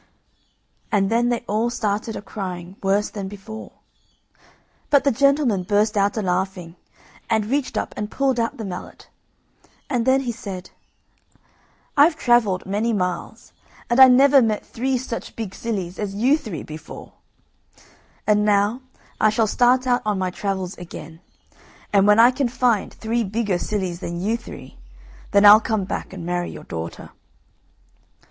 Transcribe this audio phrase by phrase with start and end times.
[0.91, 3.73] And then they all started a crying worse than before.
[4.89, 6.75] But the gentleman burst out a laughing,
[7.29, 9.09] and reached up and pulled out the mallet,
[9.91, 10.71] and then he said:
[11.95, 13.53] "I've travelled many miles,
[13.91, 17.13] and I never met three such big sillies as you three before;
[18.25, 18.81] and now
[19.19, 21.19] I shall start out on my travels again,
[21.93, 24.79] and when I can find three bigger sillies than you three,
[25.29, 27.11] then I'll come back and marry your daughter."